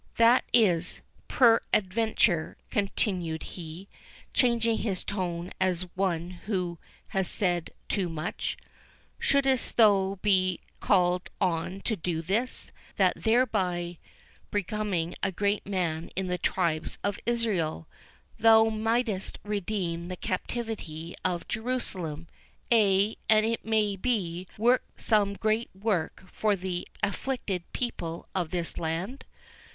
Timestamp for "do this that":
11.95-13.13